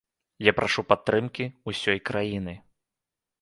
Я 0.45 0.53
прашу 0.59 0.83
падтрымкі 0.91 1.45
ўсёй 1.73 2.01
краіны. 2.11 2.57